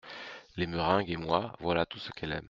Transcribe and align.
Les 0.57 0.65
meringues 0.65 1.11
et 1.11 1.15
moi, 1.15 1.53
voilà 1.59 1.85
tout 1.85 1.99
ce 1.99 2.09
qu’elle 2.13 2.31
aime. 2.31 2.39